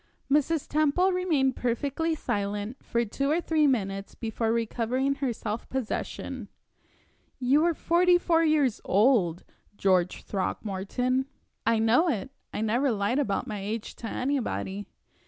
[0.31, 0.67] Mrs.
[0.67, 6.47] Temple remained perfectly silent for two or three minutes before recovering her self possession.
[7.37, 9.43] "You are forty four years old,
[9.77, 11.27] George Throckmorton."
[11.67, 12.31] "I know it.
[12.51, 14.87] I never lied about my age to anybody."